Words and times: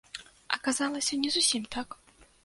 Аказалася, 0.55 1.19
не 1.25 1.29
зусім 1.35 1.63
так. 1.75 1.87